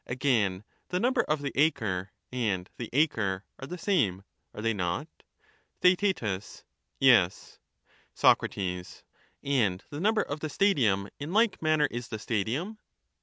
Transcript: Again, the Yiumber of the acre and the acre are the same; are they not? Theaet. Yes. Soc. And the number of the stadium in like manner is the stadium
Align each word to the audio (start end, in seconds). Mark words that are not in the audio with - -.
Again, 0.07 0.63
the 0.89 0.99
Yiumber 0.99 1.23
of 1.25 1.43
the 1.43 1.51
acre 1.53 2.11
and 2.31 2.67
the 2.77 2.89
acre 2.91 3.45
are 3.59 3.67
the 3.67 3.77
same; 3.77 4.23
are 4.51 4.59
they 4.63 4.73
not? 4.73 5.07
Theaet. 5.83 6.23
Yes. 6.99 7.59
Soc. 8.15 8.41
And 9.45 9.83
the 9.91 9.99
number 10.01 10.23
of 10.23 10.39
the 10.39 10.49
stadium 10.49 11.07
in 11.19 11.33
like 11.33 11.61
manner 11.61 11.85
is 11.91 12.07
the 12.07 12.17
stadium 12.17 12.79